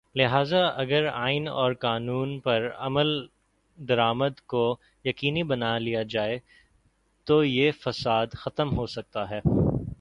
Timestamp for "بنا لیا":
5.43-6.03